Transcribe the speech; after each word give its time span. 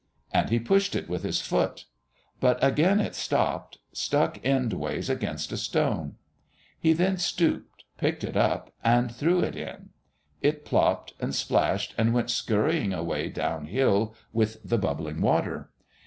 And 0.33 0.49
he 0.49 0.57
pushed 0.59 0.95
it 0.95 1.07
with 1.07 1.21
his 1.21 1.41
foot. 1.41 1.85
But 2.39 2.57
again 2.63 2.99
it 2.99 3.13
stopped, 3.13 3.77
stuck 3.93 4.39
end 4.43 4.73
ways 4.73 5.11
against 5.11 5.51
a 5.51 5.57
stone. 5.57 6.15
He 6.79 6.91
then 6.91 7.19
stooped, 7.19 7.83
picked 7.99 8.23
it 8.23 8.35
up, 8.35 8.73
and 8.83 9.13
threw 9.13 9.41
it 9.41 9.55
in. 9.55 9.89
It 10.41 10.65
plopped 10.65 11.13
and 11.19 11.35
splashed, 11.35 11.93
and 11.99 12.15
went 12.15 12.31
scurrying 12.31 12.93
away 12.93 13.29
downhill 13.29 14.15
with 14.33 14.57
the 14.67 14.79
bubbling 14.79 15.21
water. 15.21 15.69